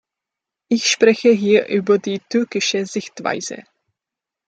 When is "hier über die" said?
1.31-2.21